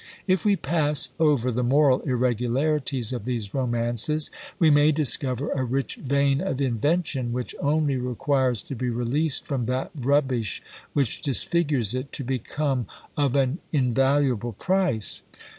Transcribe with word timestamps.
If 0.25 0.43
we 0.45 0.55
pass 0.55 1.09
over 1.19 1.51
the 1.51 1.61
moral 1.61 1.99
irregularities 2.01 3.13
of 3.13 3.23
these 3.23 3.53
romances, 3.53 4.31
we 4.57 4.71
may 4.71 4.91
discover 4.91 5.51
a 5.51 5.63
rich 5.63 5.97
vein 5.97 6.41
of 6.41 6.59
invention, 6.59 7.31
which 7.33 7.53
only 7.61 7.97
requires 7.97 8.63
to 8.63 8.75
be 8.75 8.89
released 8.89 9.45
from 9.45 9.67
that 9.67 9.91
rubbish 9.95 10.63
which 10.93 11.21
disfigures 11.21 11.93
it, 11.93 12.11
to 12.13 12.23
become 12.23 12.87
of 13.15 13.35
an 13.35 13.59
invaluable 13.71 14.53
price. 14.53 15.21